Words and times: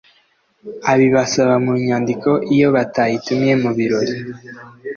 abibasaba 0.91 1.55
mu 1.65 1.73
nyandiko 1.85 2.29
Iyo 2.53 2.67
batayitumiye 2.75 3.53
mu 3.63 3.71
birori 3.77 4.13